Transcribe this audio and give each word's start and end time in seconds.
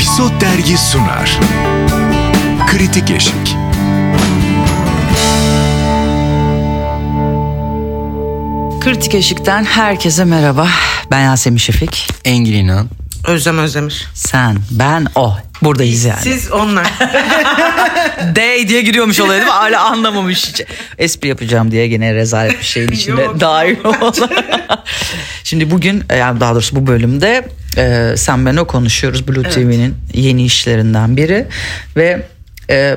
Episod 0.00 0.40
Dergi 0.40 0.78
sunar. 0.78 1.40
Kritik 2.66 3.10
Eşik. 3.10 3.56
Kritik 8.80 9.14
Eşik'ten 9.14 9.64
herkese 9.64 10.24
merhaba. 10.24 10.68
Ben 11.10 11.20
Yasemin 11.20 11.58
Şefik. 11.58 12.08
Engin 12.24 12.52
İnan. 12.52 12.88
Özlem 13.26 13.58
Özdemir. 13.58 14.08
Sen, 14.14 14.56
ben, 14.70 15.06
o. 15.14 15.36
Buradayız 15.62 16.04
yani. 16.04 16.20
Siz 16.20 16.52
onlar. 16.52 16.86
D 18.34 18.68
diye 18.68 18.82
giriyormuş 18.82 19.20
olaya 19.20 19.36
değil 19.36 19.46
mi? 19.46 19.52
Hala 19.52 19.84
anlamamış 19.84 20.48
hiç. 20.48 20.62
Espri 20.98 21.28
yapacağım 21.28 21.70
diye 21.70 21.88
gene 21.88 22.14
rezalet 22.14 22.58
bir 22.58 22.64
şeyin 22.64 22.88
içinde 22.88 23.22
Yok. 23.22 23.40
dahil 23.40 23.84
oldu. 23.84 24.28
Şimdi 25.44 25.70
bugün 25.70 26.04
yani 26.18 26.40
daha 26.40 26.54
doğrusu 26.54 26.76
bu 26.76 26.86
bölümde 26.86 27.48
e, 27.76 28.14
Sen 28.16 28.46
Ben 28.46 28.56
O 28.56 28.64
konuşuyoruz. 28.66 29.28
Blue 29.28 29.42
TV'nin 29.50 29.94
yeni 30.14 30.44
işlerinden 30.44 31.16
biri. 31.16 31.46
Ve 31.96 32.22
e, 32.70 32.96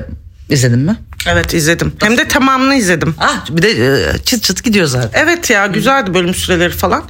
izledin 0.50 0.78
mi? 0.78 0.96
Evet 1.26 1.54
izledim. 1.54 1.92
Hem 2.00 2.18
de 2.18 2.28
tamamını 2.28 2.74
izledim. 2.74 3.14
Ah 3.18 3.46
bir 3.50 3.62
de 3.62 3.70
e, 3.70 4.18
çıt 4.18 4.42
çıt 4.42 4.64
gidiyor 4.64 4.86
zaten. 4.86 5.10
Evet 5.24 5.50
ya 5.50 5.66
güzeldi 5.66 6.14
bölüm 6.14 6.34
süreleri 6.34 6.72
falan. 6.72 7.04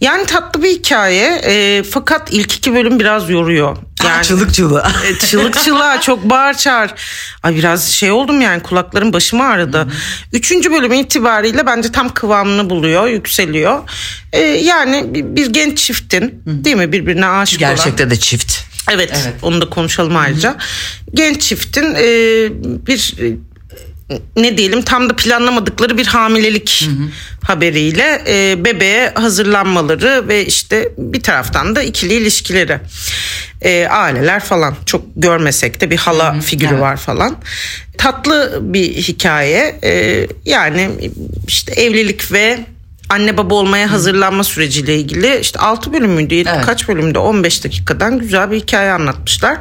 Yani 0.00 0.26
tatlı 0.26 0.62
bir 0.62 0.70
hikaye. 0.70 1.40
e, 1.44 1.82
fakat 1.82 2.32
ilk 2.32 2.52
iki 2.54 2.74
bölüm 2.74 3.00
biraz 3.00 3.30
yoruyor. 3.30 3.76
Yani 4.04 4.24
Çığlık 4.24 4.54
çığlığa. 4.54 4.92
e, 5.06 5.18
çığlık 5.26 5.64
çığlığa 5.64 6.00
çok 6.00 6.30
bağır 6.30 6.54
çağır. 6.54 6.90
Ay 7.42 7.54
biraz 7.54 7.88
şey 7.88 8.10
oldum 8.10 8.40
yani 8.40 8.62
kulaklarım 8.62 9.12
başım 9.12 9.40
ağrıdı. 9.40 9.86
Üçüncü 10.32 10.72
bölüm 10.72 10.92
itibariyle 10.92 11.66
bence 11.66 11.92
tam 11.92 12.14
kıvamını 12.14 12.70
buluyor, 12.70 13.06
yükseliyor. 13.06 13.80
E, 14.32 14.40
yani 14.40 15.14
bir, 15.14 15.36
bir 15.36 15.46
genç 15.46 15.78
çiftin 15.78 16.42
değil 16.46 16.76
mi 16.76 16.92
birbirine 16.92 17.26
aşık 17.26 17.60
olan. 17.62 17.70
Gerçekte 17.70 18.10
de 18.10 18.16
çift. 18.16 18.65
Evet, 18.90 19.10
Evet. 19.24 19.34
onu 19.42 19.60
da 19.60 19.70
konuşalım 19.70 20.16
ayrıca. 20.16 20.56
Genç 21.14 21.42
çiftin 21.42 21.94
e, 21.94 22.04
bir 22.86 23.14
e, 23.20 23.36
ne 24.36 24.58
diyelim 24.58 24.82
tam 24.82 25.10
da 25.10 25.16
planlamadıkları 25.16 25.98
bir 25.98 26.06
hamilelik 26.06 26.88
haberiyle 27.42 28.22
e, 28.28 28.64
bebeğe 28.64 29.12
hazırlanmaları 29.14 30.28
ve 30.28 30.46
işte 30.46 30.92
bir 30.98 31.22
taraftan 31.22 31.76
da 31.76 31.82
ikili 31.82 32.14
ilişkileri. 32.14 32.78
E, 33.62 33.86
aileler 33.86 34.40
falan 34.40 34.74
çok 34.86 35.02
görmesek 35.16 35.80
de 35.80 35.90
bir 35.90 35.96
hala 35.96 36.40
figürü 36.40 36.70
evet. 36.70 36.80
var 36.80 36.96
falan. 36.96 37.36
Tatlı 37.98 38.58
bir 38.62 38.94
hikaye. 38.94 39.80
E, 39.84 40.26
yani 40.44 40.90
işte 41.46 41.72
evlilik 41.72 42.32
ve 42.32 42.58
anne 43.08 43.36
baba 43.36 43.54
olmaya 43.54 43.92
hazırlanma 43.92 44.44
süreciyle 44.44 44.94
ilgili 44.96 45.38
işte 45.40 45.58
6 45.58 45.92
bölüm 45.92 46.10
müydü? 46.10 46.34
Evet. 46.34 46.66
Kaç 46.66 46.88
bölümde 46.88 47.18
15 47.18 47.64
dakikadan 47.64 48.18
güzel 48.18 48.50
bir 48.50 48.56
hikaye 48.60 48.92
anlatmışlar. 48.92 49.58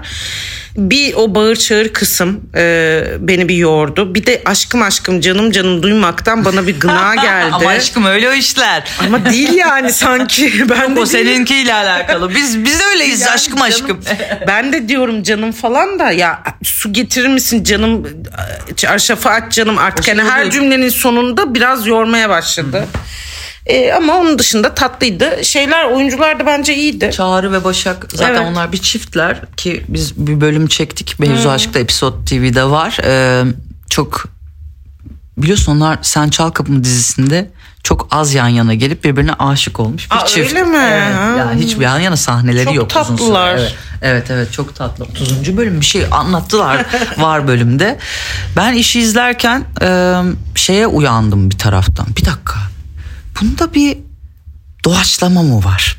Bir 0.77 1.13
o 1.13 1.35
bağır 1.35 1.55
çağır 1.55 1.87
kısım 1.89 2.41
e, 2.55 3.03
beni 3.19 3.49
bir 3.49 3.55
yordu. 3.55 4.15
Bir 4.15 4.25
de 4.25 4.41
aşkım 4.45 4.81
aşkım 4.81 5.21
canım 5.21 5.51
canım 5.51 5.83
duymaktan 5.83 6.45
bana 6.45 6.67
bir 6.67 6.79
gına 6.79 7.15
geldi. 7.21 7.51
Ama 7.53 7.69
aşkım 7.69 8.05
öyle 8.05 8.29
o 8.29 8.33
işler. 8.33 8.83
Ama 8.99 9.25
değil 9.25 9.53
yani 9.53 9.93
sanki. 9.93 10.53
Ben 10.69 10.95
de 10.95 10.99
O 10.99 11.05
seninkiyle 11.05 11.73
alakalı. 11.73 12.35
Biz 12.35 12.63
biz 12.65 12.79
de 12.79 12.83
öyleyiz 12.85 13.21
Yani 13.21 13.31
aşkım 13.31 13.55
canım- 13.57 13.67
aşkım. 13.69 13.99
ben 14.47 14.73
de 14.73 14.89
diyorum 14.89 15.23
canım 15.23 15.51
falan 15.51 15.99
da 15.99 16.11
ya 16.11 16.43
su 16.63 16.93
getirir 16.93 17.27
misin 17.27 17.63
canım 17.63 18.07
çarşafı 18.75 19.29
aç 19.29 19.53
canım 19.53 19.77
artık. 19.77 20.07
Yani 20.07 20.23
her 20.23 20.51
cümlenin 20.51 20.89
sonunda 20.89 21.55
biraz 21.55 21.87
yormaya 21.87 22.29
başladı. 22.29 22.85
E, 23.65 23.93
ama 23.93 24.13
onun 24.17 24.39
dışında 24.39 24.75
tatlıydı. 24.75 25.45
Şeyler 25.45 25.85
oyuncular 25.85 26.39
da 26.39 26.45
bence 26.45 26.75
iyiydi. 26.75 27.11
Çağrı 27.13 27.51
ve 27.51 27.63
Başak 27.63 28.07
zaten 28.13 28.33
Evet. 28.33 28.41
onlar 28.51 28.71
bir 28.71 28.77
çiftler 28.77 29.41
ki 29.57 29.83
biz 29.87 30.17
bir 30.27 30.41
bölüm 30.41 30.67
çektik. 30.67 31.19
Mevzu 31.19 31.49
Aşk'ta 31.49 31.79
Episod 31.79 32.27
TV'de 32.27 32.63
var. 32.63 32.97
Ee, 33.03 33.43
çok 33.89 34.25
biliyorsun 35.37 35.71
onlar 35.75 35.99
Sen 36.01 36.29
Çal 36.29 36.49
Kapımı 36.49 36.83
dizisinde 36.83 37.51
çok 37.83 38.07
az 38.11 38.33
yan 38.33 38.47
yana 38.47 38.73
gelip 38.73 39.03
birbirine 39.03 39.33
aşık 39.33 39.79
olmuş 39.79 40.11
bir 40.11 40.15
Aa, 40.17 40.25
çift. 40.25 40.53
öyle 40.53 40.63
mi? 40.63 40.77
Evet, 40.91 41.15
Ha. 41.15 41.35
yani 41.39 41.61
hiç 41.61 41.77
yan 41.79 41.99
yana 41.99 42.17
sahneleri 42.17 42.65
Çok 42.65 42.75
yok 42.75 42.91
uzun 42.91 43.03
süre. 43.03 43.17
tatlılar. 43.17 43.55
Evet. 43.57 43.75
evet 44.01 44.31
evet 44.31 44.51
çok 44.53 44.75
tatlı. 44.75 45.03
30. 45.03 45.57
bölüm 45.57 45.81
bir 45.81 45.85
şey 45.85 46.05
anlattılar 46.11 46.85
var 47.17 47.47
bölümde. 47.47 47.97
Ben 48.57 48.73
işi 48.73 48.99
izlerken 48.99 49.63
e, 49.81 50.15
şeye 50.55 50.87
uyandım 50.87 51.49
bir 51.49 51.57
taraftan. 51.57 52.05
Bir 52.17 52.25
dakika. 52.25 52.55
Bunda 53.41 53.73
bir 53.73 53.97
doğaçlama 54.85 55.43
mı 55.43 55.63
var? 55.63 55.97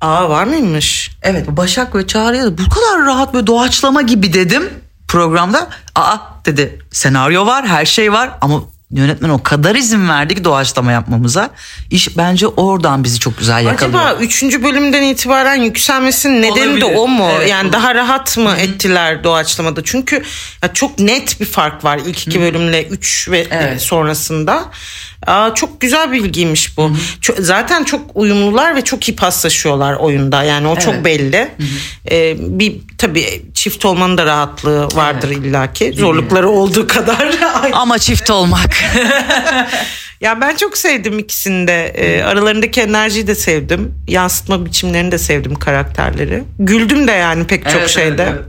Aa 0.00 0.30
var 0.30 0.44
mıymış? 0.44 1.10
Evet 1.22 1.48
Başak 1.48 1.94
ve 1.94 2.06
Çağrı'ya 2.06 2.44
da 2.44 2.58
bu 2.58 2.68
kadar 2.68 3.06
rahat 3.06 3.34
böyle 3.34 3.46
doğaçlama 3.46 4.02
gibi 4.02 4.32
dedim 4.32 4.70
programda. 5.08 5.68
Aa 5.94 6.16
dedi 6.44 6.78
senaryo 6.90 7.46
var 7.46 7.66
her 7.68 7.86
şey 7.86 8.12
var 8.12 8.30
ama 8.40 8.62
yönetmen 8.90 9.28
o 9.28 9.42
kadar 9.42 9.74
izin 9.74 10.08
verdi 10.08 10.34
ki 10.34 10.44
doğaçlama 10.44 10.92
yapmamıza. 10.92 11.50
İş 11.90 12.16
bence 12.16 12.46
oradan 12.46 13.04
bizi 13.04 13.18
çok 13.18 13.38
güzel 13.38 13.64
yakalıyor. 13.66 14.00
Acaba 14.00 14.20
üçüncü 14.22 14.62
bölümden 14.62 15.02
itibaren 15.02 15.54
yükselmesinin 15.62 16.42
nedeni 16.42 16.80
de 16.80 16.84
Olabilir. 16.84 16.98
o 16.98 17.08
mu? 17.08 17.28
Evet, 17.36 17.50
yani 17.50 17.64
olur. 17.64 17.72
daha 17.72 17.94
rahat 17.94 18.38
mı 18.38 18.54
ettiler 18.58 19.24
doğaçlamada? 19.24 19.84
Çünkü 19.84 20.22
ya 20.62 20.72
çok 20.72 20.98
net 20.98 21.40
bir 21.40 21.46
fark 21.46 21.84
var 21.84 22.00
ilk 22.06 22.26
iki 22.26 22.40
bölümle 22.40 22.84
üç 22.86 23.28
ve 23.30 23.46
Evet. 23.50 23.82
sonrasında. 23.82 24.64
Aa, 25.26 25.54
çok 25.54 25.80
güzel 25.80 26.12
bilgiymiş 26.12 26.76
bu. 26.78 26.90
Ço- 27.22 27.42
zaten 27.42 27.84
çok 27.84 28.00
uyumlular 28.14 28.76
ve 28.76 28.82
çok 28.84 29.08
iyi 29.08 29.16
paslaşıyorlar 29.16 29.94
oyunda. 29.94 30.42
Yani 30.42 30.66
o 30.68 30.76
çok 30.76 30.94
Evet. 30.94 31.04
belli. 31.04 31.48
Ee, 32.10 32.36
bir 32.38 32.76
tabii 32.98 33.42
çift 33.54 33.84
olmanın 33.84 34.18
da 34.18 34.26
rahatlığı 34.26 34.88
vardır 34.94 35.30
illaki. 35.30 35.92
Zorlukları 35.92 36.48
olduğu 36.48 36.86
kadar. 36.86 37.28
Ama 37.72 37.98
çift 37.98 38.30
olmak. 38.40 38.70
Ya 40.20 40.40
ben 40.40 40.56
çok 40.56 40.78
sevdim 40.78 41.18
ikisini 41.18 41.68
de. 41.68 41.86
Ee, 41.86 42.22
aralarındaki 42.22 42.80
enerjiyi 42.80 43.26
de 43.26 43.34
sevdim. 43.34 43.94
Yansıtma 44.08 44.66
biçimlerini 44.66 45.12
de 45.12 45.18
sevdim 45.18 45.54
karakterleri. 45.54 46.42
Güldüm 46.58 47.08
de 47.08 47.12
yani 47.12 47.46
pek 47.46 47.64
çok 47.64 47.72
Evet, 47.80 47.88
şeyde. 47.88 48.22
evet, 48.22 48.32
evet. 48.36 48.44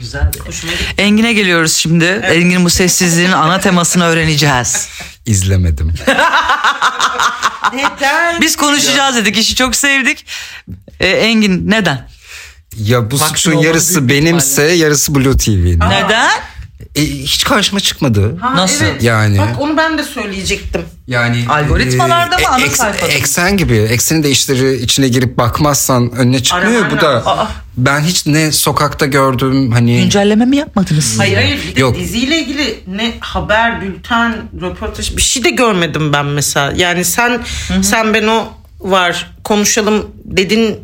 Güzel. 0.00 0.30
Engin'e 0.98 1.32
geliyoruz 1.32 1.72
şimdi. 1.72 2.04
Engin 2.04 2.64
bu 2.64 2.70
sessizliğin 2.70 3.32
ana 3.32 3.60
temasını 3.60 4.04
öğreneceğiz. 4.04 4.88
İzlemedim. 5.26 5.94
Neden? 7.74 8.40
Biz 8.40 8.56
konuşacağız 8.56 9.16
dedik. 9.16 9.38
işi 9.38 9.54
çok 9.54 9.76
sevdik. 9.76 10.26
Ee, 11.00 11.08
Engin 11.08 11.70
neden? 11.70 12.08
Ya 12.76 13.10
bu 13.10 13.18
suçun 13.18 13.52
yarısı 13.58 14.08
benimse 14.08 14.62
yarısı 14.62 15.14
Blue 15.14 15.36
TV'nin. 15.36 15.80
Neden? 15.80 16.30
E, 16.96 17.02
hiç 17.02 17.44
karşıma 17.44 17.80
çıkmadı. 17.80 18.38
Ha, 18.40 18.56
Nasıl? 18.56 18.84
evet. 18.84 19.02
Yani. 19.02 19.38
Bak 19.38 19.48
onu 19.60 19.76
ben 19.76 19.98
de 19.98 20.02
söyleyecektim. 20.02 20.82
Yani 21.06 21.44
Algoritmalarda 21.48 22.38
mı, 22.38 22.48
ana 22.48 22.64
eks- 22.64 22.70
sayfada? 22.76 23.12
Eksen 23.12 23.56
gibi. 23.56 23.76
Eksenin 23.76 24.22
de 24.22 24.30
işleri 24.30 24.76
içine 24.82 25.08
girip 25.08 25.38
bakmazsan 25.38 26.10
önüne 26.12 26.42
çıkmıyor. 26.42 26.80
Araman 26.82 26.90
Bu 26.98 27.00
da. 27.00 27.26
Aa. 27.26 27.48
ben 27.76 28.00
hiç 28.00 28.26
ne 28.26 28.52
sokakta 28.52 29.06
gördüm 29.06 29.72
hani 29.72 30.00
Güncelleme 30.00 30.44
mi 30.44 30.56
yapmadınız? 30.56 31.18
Hayır 31.18 31.36
hayır 31.36 31.58
bir 31.70 31.76
de 31.76 31.80
Yok. 31.80 31.96
diziyle 31.98 32.38
ilgili 32.40 32.80
ne 32.86 33.12
haber, 33.20 33.80
bülten, 33.82 34.36
röportaj 34.60 35.16
bir 35.16 35.22
şey 35.22 35.44
de 35.44 35.50
görmedim 35.50 36.12
ben 36.12 36.26
mesela. 36.26 36.72
Yani 36.76 37.04
sen 37.04 37.40
sen 37.82 38.14
ben 38.14 38.26
o 38.26 38.48
var 38.80 39.30
konuşalım 39.44 40.06
dedin 40.24 40.78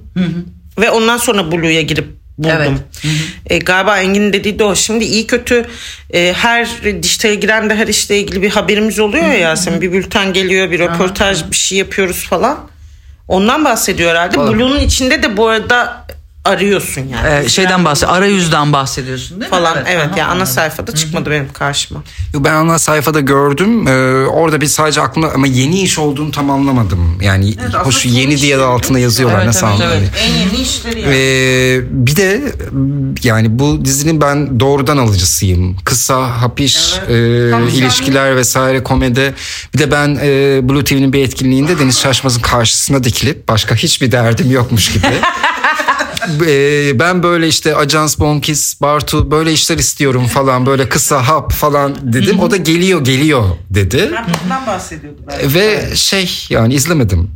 ve 0.79 0.91
ondan 0.91 1.17
sonra 1.17 1.53
Blue'ya 1.53 1.83
girip 1.83 2.09
buldum. 2.39 2.53
Evet. 2.57 2.73
E, 3.47 3.59
galiba 3.59 4.01
Engin'in 4.01 4.33
dediği 4.33 4.59
de 4.59 4.65
o. 4.65 4.75
Şimdi 4.75 5.05
iyi 5.05 5.27
kötü 5.27 5.67
e, 6.15 6.33
her 6.37 6.69
dijitale 6.85 7.35
giren 7.35 7.71
de 7.71 7.75
her 7.75 7.87
işle 7.87 8.19
ilgili 8.19 8.43
bir 8.43 8.51
haberimiz 8.51 8.99
oluyor 8.99 9.25
ya 9.25 9.35
Yasemin. 9.35 9.81
Bir 9.81 9.93
bülten 9.93 10.33
geliyor, 10.33 10.71
bir 10.71 10.79
röportaj, 10.79 11.51
bir 11.51 11.57
şey 11.57 11.79
yapıyoruz 11.79 12.27
falan. 12.29 12.59
Ondan 13.29 13.65
bahsediyor 13.65 14.11
herhalde. 14.11 14.37
Blue'nun 14.37 14.81
içinde 14.81 15.23
de 15.23 15.37
bu 15.37 15.49
arada 15.49 16.07
arıyorsun 16.47 17.03
yani. 17.09 17.45
Ee, 17.45 17.49
şeyden 17.49 17.85
bahsed, 17.85 18.09
arayüzden 18.09 18.73
bahsediyorsun 18.73 19.41
değil 19.41 19.53
mi? 19.53 19.57
falan 19.59 19.85
evet, 19.89 20.09
aha, 20.11 20.19
ya 20.19 20.25
ana 20.25 20.33
anladım. 20.33 20.53
sayfada 20.53 20.95
çıkmadı 20.95 21.31
benim 21.31 21.53
karşıma. 21.53 22.03
Yo, 22.35 22.45
Ben 22.45 22.53
ana 22.53 22.79
sayfada 22.79 23.21
gördüm. 23.21 23.89
Ee, 23.89 24.27
orada 24.27 24.61
bir 24.61 24.67
sadece 24.67 25.01
aklımda 25.01 25.33
ama 25.35 25.47
yeni 25.47 25.81
iş 25.83 25.99
olduğunu 25.99 26.31
tam 26.31 26.51
anlamadım. 26.51 27.19
Yani 27.23 27.55
aslında 27.59 27.79
hoş 27.79 28.07
yeni 28.07 28.41
diye 28.41 28.59
de 28.59 28.63
altına 28.63 28.99
yazıyorlar. 28.99 29.37
Evet, 29.37 29.47
Nasıl 29.47 29.67
evet, 29.67 29.81
evet. 29.99 30.11
En 30.21 30.33
yeni 30.33 30.63
işleri 30.63 31.01
yani. 31.01 31.15
Ee, 31.17 31.81
bir 31.91 32.17
de 32.17 32.43
yani 33.23 33.59
bu 33.59 33.85
dizinin 33.85 34.21
ben 34.21 34.61
doğrudan 34.61 34.97
alıcısıyım. 34.99 35.77
Kısa, 35.85 36.43
hapiş 36.43 36.95
e, 37.09 37.51
Tam 37.51 37.69
ilişkiler 37.69 38.37
vesaire 38.37 38.83
komedi. 38.83 39.35
Bir 39.75 39.79
de 39.79 39.91
ben 39.91 40.19
e, 40.23 40.61
Blue 40.69 40.85
TV'nin 40.85 41.13
bir 41.13 41.25
etkinliğinde 41.25 41.79
Deniz 41.79 42.01
Şaşmaz'ın 42.01 42.41
karşısına 42.41 43.05
dikilip 43.05 43.49
başka 43.49 43.75
hiçbir 43.75 44.13
derdim 44.13 44.51
yokmuş 44.51 44.93
gibi. 44.93 45.07
e, 46.47 46.99
ben 46.99 47.23
böyle 47.23 47.49
işte 47.49 47.77
Ajans 47.77 48.19
Bonkis, 48.19 48.81
Bartu 48.81 49.31
böyle 49.31 49.53
işler 49.53 49.79
istiyorum 49.79 50.27
falan 50.27 50.67
böyle 50.67 50.89
kısa 50.89 51.29
hap 51.29 51.53
falan 51.53 52.13
dedim. 52.13 52.41
o 52.41 52.51
da 52.51 52.57
geliyor 52.57 53.05
geliyor 53.05 53.45
dedi. 53.71 54.11
Ben 54.15 54.27
bundan 54.45 54.67
bahsediyordum. 54.67 55.25
Ben. 55.29 55.55
Ve 55.55 55.97
şey 55.97 56.47
yani 56.51 56.75
izlemedim. 56.75 57.31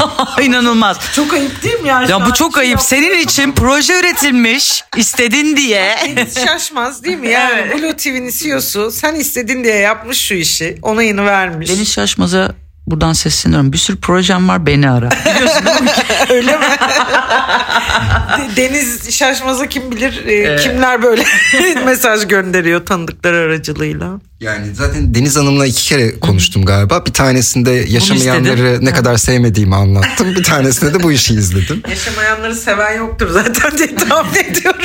İnanılmaz. 0.42 0.98
Çok 1.16 1.34
ayıp 1.34 1.62
değil 1.62 1.80
mi 1.80 1.88
ya? 1.88 2.02
Ya 2.02 2.26
bu 2.26 2.34
çok 2.34 2.58
ayıp. 2.58 2.80
Senin 2.80 3.18
için 3.18 3.52
proje 3.52 4.00
üretilmiş. 4.00 4.82
istedin 4.96 5.56
diye. 5.56 5.96
Deniz 6.16 6.34
şaşmaz 6.46 7.04
değil 7.04 7.18
mi? 7.18 7.28
Yani 7.28 7.72
Blue 7.72 7.96
TV'nin 7.96 8.30
CEO'su 8.30 8.90
sen 8.90 9.14
istedin 9.14 9.64
diye 9.64 9.76
yapmış 9.76 10.18
şu 10.18 10.34
işi. 10.34 10.78
Onayını 10.82 11.26
vermiş. 11.26 11.70
Deniz 11.70 11.92
Şaşmaz'a 11.92 12.54
buradan 12.86 13.12
sesleniyorum. 13.12 13.72
Bir 13.72 13.78
sürü 13.78 13.96
projem 13.96 14.48
var 14.48 14.66
beni 14.66 14.90
ara. 14.90 15.08
Öyle 16.30 16.56
mi? 16.56 16.64
De- 18.38 18.56
Deniz 18.56 19.10
Şaşmaz'a 19.16 19.66
kim 19.68 19.90
bilir 19.92 20.26
e, 20.26 20.56
kimler 20.56 21.02
böyle 21.02 21.24
mesaj 21.84 22.28
gönderiyor 22.28 22.86
tanıdıkları 22.86 23.36
aracılığıyla. 23.36 24.20
Yani 24.40 24.74
zaten 24.74 25.14
Deniz 25.14 25.36
Hanım'la 25.36 25.66
iki 25.66 25.84
kere 25.88 26.20
konuştum 26.20 26.64
galiba. 26.64 27.06
Bir 27.06 27.12
tanesinde 27.12 27.70
yaşamayanları 27.88 28.78
ne 28.84 28.92
kadar 28.92 29.16
sevmediğimi 29.16 29.74
anlattım. 29.76 30.34
Bir 30.36 30.44
tanesinde 30.44 30.94
de 30.94 31.02
bu 31.02 31.12
işi 31.12 31.34
izledim. 31.34 31.82
Yaşamayanları 31.90 32.54
seven 32.54 32.96
yoktur 32.98 33.30
zaten 33.30 33.78
diye 33.78 33.94
tahmin 33.94 34.34
ediyorum. 34.44 34.80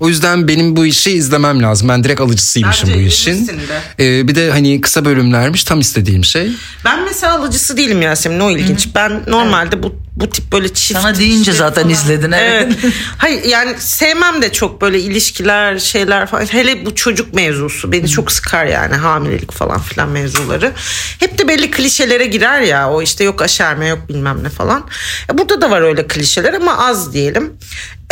O 0.00 0.08
yüzden 0.08 0.48
benim 0.48 0.76
bu 0.76 0.86
işi 0.86 1.10
izlemem 1.10 1.62
lazım. 1.62 1.88
Ben 1.88 2.04
direkt 2.04 2.20
alıcısıymışım 2.20 2.88
Bence 2.88 3.00
bu 3.00 3.06
işin. 3.06 3.32
izlemişsin 3.32 3.60
Ee, 4.00 4.28
bir 4.28 4.34
de 4.34 4.50
hani 4.50 4.80
kısa 4.80 5.04
bölümlermiş 5.04 5.64
tam 5.64 5.80
istediğim 5.80 6.24
şey. 6.24 6.50
Ben 6.84 7.04
mesela 7.04 7.34
alıcısı 7.34 7.76
değilim 7.76 8.02
Yasemin 8.02 8.40
o 8.40 8.50
ilginç. 8.50 8.88
Ben 8.94 9.22
normalde 9.26 9.82
bu 9.82 10.04
bu 10.16 10.30
tip 10.30 10.52
böyle 10.52 10.74
çift 10.74 11.00
Sana 11.00 11.18
deyince 11.18 11.40
işleri 11.40 11.56
zaten 11.56 11.88
izledin, 11.88 12.32
evet. 12.32 12.72
Hayır 13.18 13.44
yani 13.44 13.74
sevmem 13.78 14.42
de 14.42 14.52
çok 14.52 14.80
böyle 14.80 15.00
ilişkiler 15.00 15.78
şeyler 15.78 16.26
falan. 16.26 16.46
Hele 16.46 16.86
bu 16.86 16.94
çocuk 16.94 17.34
mevzusu 17.34 17.92
beni 17.92 18.08
çok 18.08 18.32
sıkar 18.32 18.66
yani 18.66 18.94
hamilelik 18.94 19.52
falan 19.52 19.80
filan 19.80 20.08
mevzuları. 20.08 20.72
Hep 21.20 21.38
de 21.38 21.48
belli 21.48 21.70
klişelere 21.70 22.26
girer 22.26 22.60
ya 22.60 22.90
o 22.90 23.02
işte 23.02 23.24
yok 23.24 23.42
aşerme 23.42 23.86
yok 23.88 24.08
bilmem 24.08 24.44
ne 24.44 24.48
falan. 24.48 24.86
E, 25.32 25.38
Burada 25.38 25.60
da 25.60 25.70
var 25.70 25.80
öyle 25.82 26.06
klişeler 26.06 26.52
ama 26.54 26.88
az 26.88 27.12
diyelim. 27.12 27.52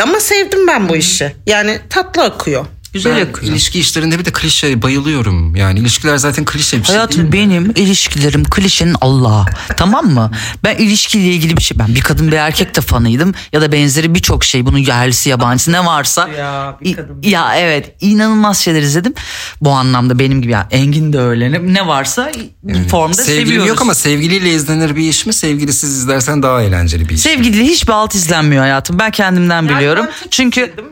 Ama 0.03 0.21
sevdim 0.21 0.67
ben 0.69 0.89
bu 0.89 0.97
işi. 0.97 1.37
Yani 1.47 1.72
tatlı 1.91 2.23
akıyor. 2.23 2.67
Güzel 2.93 3.13
Ben 3.13 3.19
yakıyor. 3.19 3.53
ilişki 3.53 3.81
işlerinde 3.81 4.19
bir 4.19 4.25
de 4.25 4.33
klişe 4.33 4.83
bayılıyorum. 4.83 5.57
Yani 5.57 5.79
ilişkiler 5.79 6.17
zaten 6.17 6.45
klişe 6.45 6.79
bir 6.79 6.85
şey 6.85 6.95
Hayatım 6.97 7.23
mi? 7.25 7.33
benim 7.33 7.71
ilişkilerim 7.71 8.45
klişenin 8.45 8.97
Allah'ı. 9.01 9.45
tamam 9.77 10.07
mı? 10.07 10.31
Ben 10.65 10.77
ilişkiyle 10.77 11.27
ilgili 11.27 11.57
bir 11.57 11.63
şey. 11.63 11.79
Ben 11.79 11.95
bir 11.95 12.01
kadın 12.01 12.29
bir 12.29 12.37
erkek 12.37 12.77
de 12.77 12.81
fanıydım. 12.81 13.35
Ya 13.53 13.61
da 13.61 13.73
benzeri 13.73 14.15
birçok 14.15 14.45
şey. 14.45 14.67
Bunun 14.67 14.79
yerlisi 14.79 15.29
yabancısı 15.31 15.73
ne 15.73 15.85
varsa. 15.85 16.29
Ya, 16.29 16.77
bir 16.85 16.97
kadın. 16.97 17.23
Ya 17.23 17.57
evet 17.57 17.95
inanılmaz 18.01 18.59
şeyler 18.59 18.83
izledim. 18.83 19.15
Bu 19.61 19.71
anlamda 19.71 20.19
benim 20.19 20.43
gibi. 20.43 20.53
ya 20.53 20.69
Engin 20.71 21.13
de 21.13 21.19
öyle. 21.21 21.53
Ne, 21.53 21.75
ne 21.75 21.87
varsa 21.87 22.31
bir 22.63 22.89
formda 22.89 23.15
Sevgilim 23.15 23.47
seviyoruz. 23.47 23.69
yok 23.69 23.83
ama 23.83 23.95
sevgiliyle 23.95 24.51
izlenir 24.55 24.97
bir 24.97 25.09
iş 25.09 25.27
mi? 25.27 25.33
Sevgilisiz 25.33 25.91
izlersen 25.97 26.43
daha 26.43 26.63
eğlenceli 26.63 27.09
bir 27.09 27.15
iş. 27.15 27.21
Sevgiliyle 27.21 27.65
hiçbir 27.65 27.93
alt 27.93 28.15
izlenmiyor 28.15 28.63
hayatım. 28.63 28.99
Ben 28.99 29.11
kendimden 29.11 29.69
biliyorum. 29.69 30.05
ben 30.09 30.23
çok 30.23 30.33
Çünkü 30.33 30.61
istedim. 30.61 30.85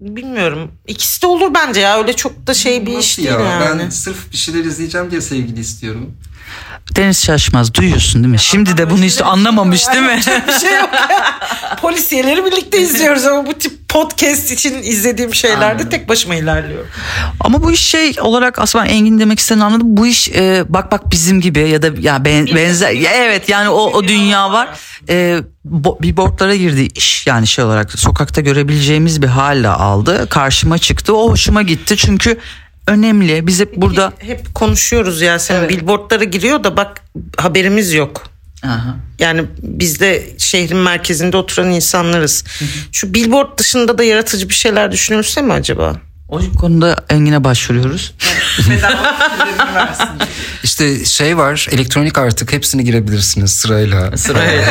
Bilmiyorum. 0.00 0.72
İkisi 0.86 1.22
de 1.22 1.26
olur 1.26 1.54
bence 1.54 1.80
ya. 1.80 1.98
Öyle 1.98 2.12
çok 2.12 2.46
da 2.46 2.54
şey 2.54 2.86
bir 2.86 2.90
iş 2.98 3.18
Nasıl 3.18 3.22
değil 3.22 3.34
ya? 3.34 3.40
yani. 3.60 3.82
Ben 3.82 3.90
sırf 3.90 4.32
bir 4.32 4.36
şeyler 4.36 4.64
izleyeceğim 4.64 5.10
diye 5.10 5.20
sevgili 5.20 5.60
istiyorum. 5.60 6.16
Deniz 6.96 7.24
Şaşmaz 7.24 7.74
duyuyorsun 7.74 8.22
değil 8.22 8.32
mi? 8.32 8.38
Şimdi 8.38 8.76
de 8.76 8.90
bunu 8.90 9.02
hiç 9.04 9.20
anlamamış 9.22 9.88
değil 9.88 10.02
mi? 10.02 10.20
bir 10.48 10.52
şey 10.60 10.76
yok. 10.76 10.90
Polisiyeleri 11.82 12.44
birlikte 12.44 12.82
izliyoruz 12.82 13.26
ama 13.26 13.46
bu 13.46 13.52
tip 13.54 13.79
podcast 13.90 14.50
için 14.50 14.82
izlediğim 14.82 15.34
şeylerde 15.34 15.88
tek 15.88 16.08
başıma 16.08 16.34
ilerliyorum. 16.34 16.86
Ama 17.40 17.62
bu 17.62 17.72
iş 17.72 17.80
şey 17.80 18.14
olarak 18.20 18.58
aslında 18.58 18.86
Engin 18.86 19.20
demek 19.20 19.38
istediğini 19.38 19.64
anladım. 19.64 19.86
Bu 19.96 20.06
iş 20.06 20.28
e, 20.28 20.64
bak 20.68 20.92
bak 20.92 21.12
bizim 21.12 21.40
gibi 21.40 21.68
ya 21.68 21.82
da 21.82 21.90
ya 22.00 22.24
ben, 22.24 22.46
benzer 22.46 22.90
ya 22.90 23.10
evet 23.12 23.48
yani 23.48 23.68
o 23.68 23.80
o 23.80 24.04
dünya 24.04 24.52
var. 24.52 24.68
E, 25.08 25.38
bo- 25.70 26.02
billboardlara 26.02 26.54
girdi 26.54 26.88
iş 26.94 27.26
yani 27.26 27.46
şey 27.46 27.64
olarak 27.64 27.92
sokakta 27.92 28.40
görebileceğimiz 28.40 29.22
bir 29.22 29.26
halle 29.26 29.68
aldı. 29.68 30.26
Karşıma 30.30 30.78
çıktı. 30.78 31.16
O 31.16 31.30
hoşuma 31.30 31.62
gitti 31.62 31.96
çünkü 31.96 32.38
önemli. 32.86 33.46
Biz 33.46 33.60
hep 33.60 33.76
burada 33.76 34.12
Hep 34.18 34.54
konuşuyoruz 34.54 35.20
ya 35.20 35.38
sen 35.38 35.68
billboardlara 35.68 36.24
giriyor 36.24 36.64
da 36.64 36.76
bak 36.76 37.02
haberimiz 37.36 37.92
yok. 37.92 38.29
Aha. 38.62 38.96
Yani 39.18 39.44
biz 39.62 40.00
de 40.00 40.30
şehrin 40.38 40.76
merkezinde 40.76 41.36
oturan 41.36 41.70
insanlarız. 41.70 42.44
Şu 42.92 43.14
billboard 43.14 43.58
dışında 43.58 43.98
da 43.98 44.04
yaratıcı 44.04 44.48
bir 44.48 44.54
şeyler 44.54 44.92
düşünülse 44.92 45.42
mi 45.42 45.52
acaba? 45.52 45.96
O 46.30 46.40
konuda 46.58 47.04
Engin'e 47.08 47.44
başvuruyoruz. 47.44 48.14
İşte 50.64 51.04
şey 51.04 51.36
var 51.36 51.68
elektronik 51.70 52.18
artık 52.18 52.52
hepsini 52.52 52.84
girebilirsiniz 52.84 53.52
sırayla. 53.52 54.16
Sırayla. 54.16 54.64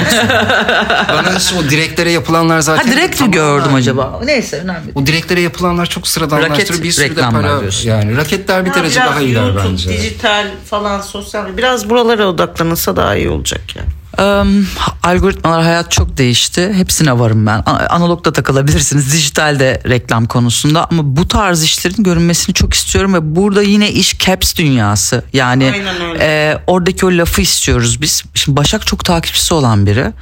Bana 1.09 1.39
şu 1.39 1.57
o 1.57 1.63
direklere 1.69 2.11
yapılanlar 2.11 2.59
zaten. 2.59 2.87
ha 2.87 2.91
direkt 2.93 3.21
mi 3.21 3.31
gördüm 3.31 3.73
acaba? 3.73 4.21
Neyse 4.25 4.57
önemli. 4.57 4.91
O 4.95 5.05
direklere 5.05 5.41
yapılanlar 5.41 5.85
çok 5.85 6.07
sıradanlaştırıyor. 6.07 6.83
Bir 6.83 6.91
sürü 6.91 7.15
de 7.15 7.21
para. 7.21 7.59
diyorsun. 7.61 7.89
Yani 7.89 8.17
raketler 8.17 8.65
bir 8.65 8.73
derece 8.73 8.99
daha 8.99 9.21
iyiler 9.21 9.43
YouTube, 9.43 9.63
bence. 9.69 9.89
dijital 9.89 10.47
falan 10.65 11.01
sosyal 11.01 11.57
biraz 11.57 11.89
buralara 11.89 12.27
odaklanılsa 12.27 12.95
daha 12.95 13.15
iyi 13.15 13.29
olacak 13.29 13.61
yani. 13.75 13.89
Em, 14.17 14.67
algoritmalar 15.03 15.63
hayat 15.63 15.91
çok 15.91 16.17
değişti. 16.17 16.73
Hepsine 16.73 17.19
varım 17.19 17.45
ben. 17.45 17.63
Analogda 17.89 18.33
takılabilirsiniz. 18.33 19.13
Dijitalde 19.13 19.81
reklam 19.89 20.25
konusunda. 20.25 20.87
Ama 20.91 21.01
bu 21.17 21.27
tarz 21.27 21.63
işlerin 21.63 22.03
görünmesini 22.03 22.53
çok 22.53 22.73
istiyorum. 22.73 23.13
Ve 23.13 23.35
burada 23.35 23.61
yine 23.61 23.91
iş 23.91 24.19
caps 24.19 24.55
dünyası. 24.55 25.23
Yani 25.33 25.83
e, 26.19 26.57
oradaki 26.67 27.05
o 27.05 27.09
lafı 27.09 27.41
istiyoruz 27.41 28.01
biz. 28.01 28.23
Şimdi 28.33 28.57
Başak 28.57 28.87
çok 28.87 29.05
takipçisi 29.05 29.53
olan 29.53 29.85
biri. 29.85 30.13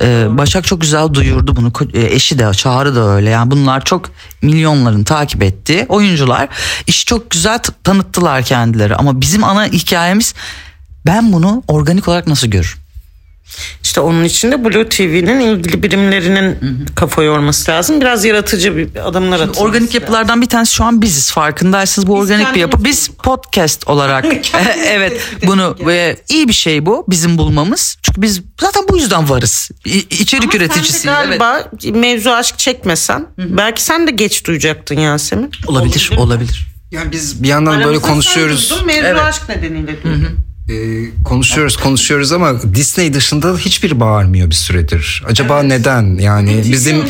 E, 0.00 0.26
Başak 0.30 0.64
çok 0.64 0.80
güzel 0.80 1.14
duyurdu 1.14 1.56
bunu. 1.56 1.72
E, 1.92 2.14
eşi 2.14 2.38
de 2.38 2.52
Çağrı 2.52 2.96
da 2.96 3.08
öyle. 3.08 3.30
Yani 3.30 3.50
bunlar 3.50 3.84
çok 3.84 4.10
milyonların 4.42 5.04
takip 5.04 5.42
ettiği 5.42 5.86
oyuncular. 5.88 6.48
İşi 6.86 7.04
çok 7.04 7.30
güzel 7.30 7.58
tanıttılar 7.84 8.42
kendileri. 8.42 8.96
Ama 8.96 9.20
bizim 9.20 9.44
ana 9.44 9.64
hikayemiz 9.66 10.34
ben 11.06 11.32
bunu 11.32 11.62
organik 11.68 12.08
olarak 12.08 12.26
nasıl 12.26 12.46
görürüm? 12.46 12.85
İşte 13.82 14.00
onun 14.00 14.24
için 14.24 14.52
de 14.52 14.64
Blue 14.64 14.88
TV'nin 14.88 15.40
ilgili 15.40 15.82
birimlerinin 15.82 16.58
kafa 16.96 17.22
yorması 17.22 17.70
lazım. 17.70 18.00
Biraz 18.00 18.24
yaratıcı 18.24 18.76
bir 18.76 19.08
adımlar 19.08 19.36
atılması 19.36 19.60
Organik 19.60 19.88
lazım. 19.88 20.00
yapılardan 20.00 20.42
bir 20.42 20.46
tanesi 20.46 20.74
şu 20.74 20.84
an 20.84 21.02
biziz 21.02 21.32
farkındaysanız 21.32 22.06
bu 22.06 22.14
organik 22.18 22.54
bir 22.54 22.60
yapı. 22.60 22.84
Biz 22.84 23.08
podcast 23.08 23.88
olarak 23.88 24.22
Kendimiz 24.42 24.86
evet 24.86 25.20
bunu 25.46 25.76
e, 25.90 26.16
iyi 26.28 26.48
bir 26.48 26.52
şey 26.52 26.86
bu 26.86 27.04
bizim 27.08 27.38
bulmamız. 27.38 27.96
Çünkü 28.02 28.22
biz 28.22 28.40
zaten 28.60 28.82
bu 28.88 28.96
yüzden 28.98 29.28
varız. 29.30 29.70
İ- 29.86 29.98
içerik 30.10 30.44
Ama 30.44 30.56
üreticisiyiz. 30.56 31.02
sen 31.02 31.22
de 31.22 31.26
Evet. 31.28 31.40
galiba 31.40 31.70
mevzu 31.98 32.30
aşk 32.30 32.58
çekmesen 32.58 33.26
belki 33.38 33.82
sen 33.82 34.06
de 34.06 34.10
geç 34.10 34.44
duyacaktın 34.44 35.00
Yasemin. 35.00 35.50
Olabilir, 35.66 36.10
olabilir. 36.16 36.66
Yani 36.90 37.12
biz 37.12 37.42
bir 37.42 37.48
yandan 37.48 37.74
böyle 37.74 37.84
Aramızda 37.84 38.06
konuşuyoruz. 38.08 38.68
sen 38.68 38.76
duydun, 38.76 38.86
Mevzu 38.86 39.06
Evet. 39.06 39.20
aşk 39.22 39.48
nedeniyle 39.48 40.02
duydum. 40.04 40.36
Ee, 40.70 40.74
konuşuyoruz 41.24 41.76
konuşuyoruz 41.76 42.32
ama 42.32 42.62
Disney 42.74 43.14
dışında 43.14 43.56
hiçbir 43.58 44.00
bağırmıyor 44.00 44.50
bir 44.50 44.54
süredir. 44.54 45.22
Acaba 45.26 45.62
neden? 45.62 46.18
Yani 46.18 46.58
Disney 46.58 46.72
bizim 46.72 47.02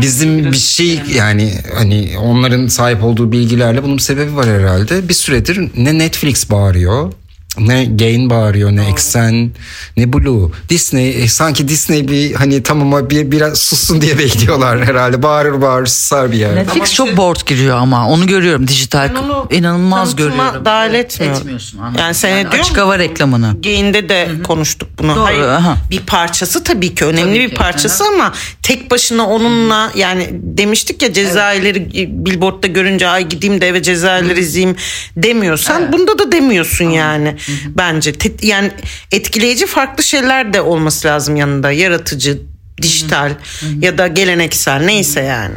bizim 0.00 0.52
bir 0.52 0.56
şey 0.56 1.00
yani 1.14 1.54
hani 1.74 2.10
onların 2.18 2.66
sahip 2.66 3.04
olduğu 3.04 3.32
bilgilerle 3.32 3.82
bunun 3.82 3.98
sebebi 3.98 4.36
var 4.36 4.46
herhalde. 4.46 5.08
Bir 5.08 5.14
süredir 5.14 5.70
ne 5.76 5.98
Netflix 5.98 6.50
bağırıyor 6.50 7.12
ne 7.58 7.84
Gain 7.84 8.30
bağırıyor 8.30 8.70
ne 8.70 8.88
Exxen 8.88 9.50
ne 9.96 10.12
Blue. 10.12 10.50
Disney 10.68 11.22
e, 11.22 11.28
sanki 11.28 11.68
Disney 11.68 12.08
bir 12.08 12.34
hani 12.34 12.62
tamam 12.62 13.10
bir 13.10 13.30
biraz 13.30 13.58
sussun 13.58 14.00
diye 14.00 14.18
bekliyorlar 14.18 14.84
herhalde. 14.84 15.22
Bağırır 15.22 15.62
bağırır 15.62 15.86
susar 15.86 16.32
bir 16.32 16.36
yerde. 16.36 16.56
Netflix 16.56 16.94
çok 16.94 17.16
board 17.16 17.36
giriyor 17.46 17.76
ama 17.76 18.08
onu 18.08 18.26
görüyorum 18.26 18.68
dijital 18.68 19.10
Ben 19.10 19.14
onu 19.14 19.48
inanılmaz 19.50 20.16
görüyorum. 20.16 20.64
dahil 20.64 20.94
etmiyorum. 20.94 21.38
Etmiyorsun 21.38 21.78
anladım. 21.78 22.00
Yani 22.00 22.14
sen 22.14 22.28
Yani 22.28 22.48
açık 22.48 22.78
hava 22.78 22.98
reklamını. 22.98 23.56
Gayin'de 23.62 24.08
de 24.08 24.28
konuştuk 24.46 24.88
bunu. 24.98 25.16
Doğru, 25.16 25.24
Hayır, 25.24 25.42
aha. 25.42 25.76
bir 25.90 26.00
parçası 26.00 26.64
tabii 26.64 26.94
ki 26.94 27.04
önemli 27.04 27.30
Tabii 27.30 27.40
bir 27.40 27.50
ki, 27.50 27.54
parçası 27.54 28.04
ama 28.04 28.32
tek 28.62 28.90
başına 28.90 29.26
onunla 29.26 29.92
yani 29.94 30.28
demiştik 30.32 31.02
ya 31.02 31.12
Cezayirleri 31.12 31.90
billboardda 32.26 32.66
görünce 32.66 33.08
ay 33.08 33.28
gideyim 33.28 33.60
de 33.60 33.68
eve 33.68 33.82
Cezayirleri 33.82 34.40
izleyeyim 34.40 34.76
demiyorsan 35.16 35.92
bunda 35.92 36.18
da 36.18 36.32
demiyorsun 36.32 36.90
yani 36.90 37.36
bence. 37.68 38.12
Te- 38.12 38.46
yani 38.46 38.70
etkileyici 39.12 39.66
farklı 39.66 40.02
şeyler 40.02 40.52
de 40.54 40.60
olması 40.60 41.08
lazım 41.08 41.36
yanında. 41.36 41.72
Yaratıcı 41.72 42.38
dijital 42.82 43.32
ya 43.80 43.98
da 43.98 44.06
geleneksel 44.06 44.80
neyse 44.82 45.20
yani. 45.20 45.54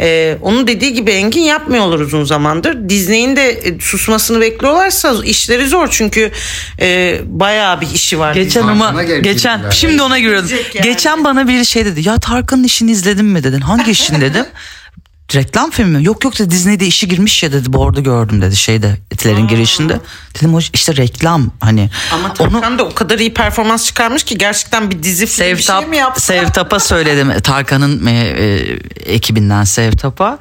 Ee, 0.00 0.38
onun 0.42 0.66
dediği 0.66 0.94
gibi 0.94 1.10
Engin 1.10 1.40
yapmıyorlar 1.40 1.98
uzun 1.98 2.24
zamandır. 2.24 2.88
Disney'in 2.88 3.36
de 3.36 3.50
e, 3.50 3.80
susmasını 3.80 4.40
bekliyorlarsa 4.40 5.14
işleri 5.24 5.68
zor 5.68 5.88
çünkü 5.90 6.30
e, 6.80 7.20
bayağı 7.24 7.80
bir 7.80 7.90
işi 7.94 8.18
var. 8.18 8.34
Geçen 8.34 8.62
Farkına 8.62 8.88
ama 8.88 9.02
geçen 9.02 9.70
şimdi 9.70 10.02
ona 10.02 10.18
giriyordum. 10.18 10.50
Yani. 10.74 10.84
Geçen 10.84 11.24
bana 11.24 11.48
biri 11.48 11.66
şey 11.66 11.84
dedi. 11.84 12.08
Ya 12.08 12.18
Tarkan'ın 12.18 12.64
işini 12.64 12.90
izledin 12.90 13.26
mi 13.26 13.44
dedin. 13.44 13.60
Hangi 13.60 13.90
işini 13.90 14.20
dedim. 14.20 14.46
reklam 15.34 15.70
filmi 15.70 15.98
mi? 15.98 16.04
Yok 16.04 16.24
yok 16.24 16.38
dedi 16.38 16.50
Disney'de 16.50 16.86
işi 16.86 17.08
girmiş 17.08 17.42
ya 17.42 17.52
dedi. 17.52 17.72
Board'u 17.72 18.02
gördüm 18.02 18.42
dedi 18.42 18.56
şeyde 18.56 18.96
etilerin 19.10 19.48
girişinde. 19.48 20.00
Dedim 20.36 20.54
o 20.54 20.60
işte 20.74 20.96
reklam 20.96 21.50
hani. 21.60 21.90
Ama 22.12 22.34
Tarkan 22.34 22.78
da 22.78 22.84
o 22.84 22.94
kadar 22.94 23.18
iyi 23.18 23.34
performans 23.34 23.86
çıkarmış 23.86 24.22
ki 24.22 24.38
gerçekten 24.38 24.90
bir 24.90 25.02
dizi 25.02 25.26
film 25.26 25.46
bir 25.46 25.56
şey 25.56 25.56
Sevtap, 25.56 25.88
mi 25.88 25.96
yaptı? 25.96 26.20
Sevtap'a 26.20 26.80
söyledim. 26.80 27.40
Tarkan'ın 27.40 28.06
e, 28.06 28.12
e, 28.12 28.56
ekibinden 29.12 29.64
Sevtap'a. 29.64 30.38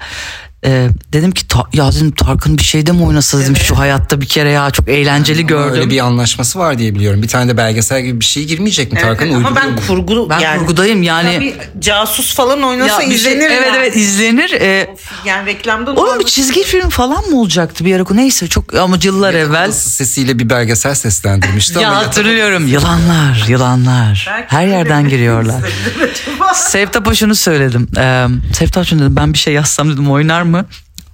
E, 0.65 0.89
dedim 1.13 1.31
ki 1.31 1.47
"Ta- 1.47 1.67
ya 1.73 1.91
dedim 1.91 2.11
Tarkan 2.11 2.57
bir 2.57 2.63
şeyde 2.63 2.91
mi 2.91 3.03
oynasa 3.03 3.39
dedim 3.39 3.55
şu 3.55 3.77
hayatta 3.77 4.21
bir 4.21 4.25
kere 4.25 4.51
ya 4.51 4.71
çok 4.71 4.87
eğlenceli 4.89 5.39
Ama 5.39 5.47
gördüm. 5.47 5.73
Öyle 5.81 5.89
bir 5.89 5.99
anlaşması 5.99 6.59
var 6.59 6.77
diye 6.77 6.95
biliyorum. 6.95 7.23
Bir 7.23 7.27
tane 7.27 7.51
de 7.51 7.57
belgesel 7.57 8.01
gibi 8.01 8.19
bir 8.19 8.25
şey 8.25 8.45
girmeyecek 8.45 8.93
mi? 8.93 8.99
Tarkan 8.99 9.27
Evet, 9.27 9.35
ama 9.37 9.49
uyduruyor 9.49 9.65
ben 9.67 9.73
mu? 9.73 9.79
kurgu 9.87 10.29
Ben 10.29 10.39
yani. 10.39 10.59
kurgudayım 10.59 11.03
yani. 11.03 11.33
Ya 11.33 11.39
bir 11.41 11.53
casus 11.79 12.35
falan 12.35 12.63
oynasa 12.63 13.01
Ya 13.01 13.07
şey- 13.07 13.15
izlenir 13.15 13.49
evet 13.51 13.67
yani. 13.67 13.77
evet 13.77 13.95
izlenir. 13.95 14.51
E, 14.51 14.95
Yani 15.25 15.45
reklamda 15.45 15.91
Oğlum 15.93 16.19
bir 16.19 16.25
çizgi 16.25 16.63
film 16.63 16.89
falan 16.89 17.25
mı 17.29 17.39
olacaktı 17.41 17.85
bir 17.85 17.95
ara? 17.95 18.03
Neyse 18.11 18.47
çok 18.47 18.75
ama 18.75 18.97
yıllar 19.03 19.33
evvel. 19.33 19.67
Nasıl 19.67 19.89
sesiyle 19.89 20.39
bir 20.39 20.49
belgesel 20.49 20.95
seslendirmişti 20.95 21.79
Ya 21.79 21.89
ama 21.89 21.97
hatırlıyorum 21.97 22.67
yılanlar 22.67 23.45
yılanlar 23.47 24.27
Belki 24.31 24.47
her 24.55 24.67
yerden 24.67 25.09
giriyorlar. 25.09 25.61
Sevtap'a 26.53 27.15
şunu 27.15 27.35
söyledim. 27.35 27.87
Ee, 27.97 28.27
Sevtap 28.53 28.85
şunu 28.85 28.99
dedim 29.01 29.15
ben 29.15 29.33
bir 29.33 29.37
şey 29.37 29.53
yazsam 29.53 29.91
dedim 29.93 30.11
oynar 30.11 30.41
mı? 30.41 30.48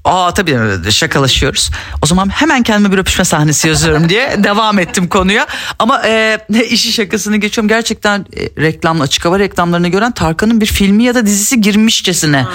Aa 0.06 0.34
tabii 0.34 0.58
şakalaşıyoruz. 0.92 1.72
O 2.02 2.06
zaman 2.06 2.30
hemen 2.30 2.64
kendime 2.64 2.92
bir 2.94 2.98
öpüşme 2.98 3.26
sahnesi 3.26 3.68
yazıyorum 3.68 4.10
diye 4.10 4.36
devam 4.44 4.80
ettim 4.80 5.08
konuya. 5.08 5.48
Ama 5.80 6.02
e, 6.08 6.40
işi 6.70 6.92
şakasını 6.94 7.38
geçiyorum. 7.38 7.70
Gerçekten 7.70 8.20
e, 8.38 8.62
reklamla 8.62 9.04
açık 9.04 9.26
hava 9.26 9.40
reklamlarını 9.40 9.88
gören 9.88 10.12
Tarkan'ın 10.12 10.62
bir 10.62 10.66
filmi 10.66 11.04
ya 11.04 11.16
da 11.16 11.26
dizisi 11.26 11.62
girmişçesine 11.62 12.46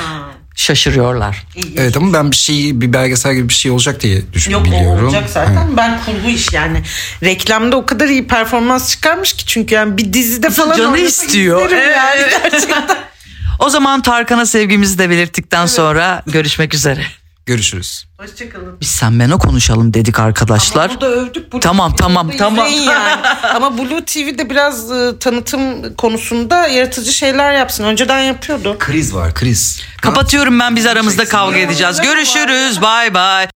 şaşırıyorlar. 0.56 1.46
Evet 1.76 1.96
ama 1.96 2.12
ben 2.12 2.30
bir 2.30 2.36
şey 2.36 2.80
bir 2.80 2.92
belgesel 2.92 3.34
gibi 3.34 3.48
bir 3.48 3.54
şey 3.54 3.70
olacak 3.70 4.00
diye 4.00 4.14
Yok 4.16 4.32
düşünüyorum. 4.32 4.66
o 4.68 4.70
biliyorum. 4.72 5.04
olacak 5.06 5.30
zaten. 5.30 5.76
Ben 5.76 6.00
kurgu 6.06 6.28
iş 6.28 6.52
yani. 6.52 6.82
Reklamda 7.22 7.76
o 7.76 7.86
kadar 7.86 8.08
iyi 8.08 8.26
performans 8.26 8.90
çıkarmış 8.90 9.32
ki 9.32 9.46
çünkü 9.46 9.74
yani 9.74 9.98
bir 9.98 10.12
dizide 10.12 10.50
falan 10.50 10.76
Canı 10.76 10.98
istiyor. 10.98 11.66
izlerim 11.66 11.90
yani 11.92 12.20
Evet. 12.20 12.38
gerçekten. 12.42 12.84
O 13.60 13.68
zaman 13.68 14.02
Tarkan'a 14.02 14.46
sevgimizi 14.46 14.98
de 14.98 15.10
belirttikten 15.10 15.66
sonra 15.66 16.22
görüşmek 16.26 16.74
üzere. 16.74 17.06
Görüşürüz. 17.46 18.06
Hoşçakalın. 18.18 18.80
Biz 18.80 18.88
sen 18.88 19.20
ben 19.20 19.30
o 19.30 19.38
konuşalım 19.38 19.94
dedik 19.94 20.18
arkadaşlar. 20.18 20.90
Burada 20.90 21.06
övdük. 21.06 21.52
Blue 21.52 21.60
Tamam, 21.60 21.90
TV'de 21.92 22.02
tamam, 22.02 22.30
tamam. 22.38 22.66
Yani. 22.86 23.20
Ama 23.54 23.78
Blue 23.78 24.04
TV'de 24.04 24.50
biraz 24.50 24.90
e, 24.92 25.18
tanıtım 25.18 25.94
konusunda 25.94 26.66
yaratıcı 26.66 27.12
şeyler 27.12 27.52
yapsın. 27.54 27.84
Önceden 27.84 28.20
yapıyordu. 28.20 28.76
Kriz 28.78 29.14
var 29.14 29.34
kriz. 29.34 29.82
Kapatıyorum 30.02 30.60
ben 30.60 30.76
biz 30.76 30.86
aramızda 30.86 31.24
kavga 31.24 31.56
edeceğiz. 31.56 32.00
Görüşürüz. 32.00 32.82
Bay 32.82 33.14
bay. 33.14 33.48